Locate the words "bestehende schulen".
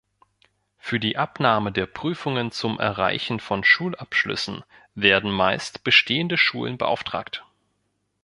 5.83-6.79